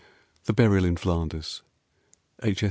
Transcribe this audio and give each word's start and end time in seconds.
THE 0.45 0.53
BURIAL 0.53 0.83
IN 0.83 0.95
FLANDERS 0.97 1.61
(H. 2.41 2.59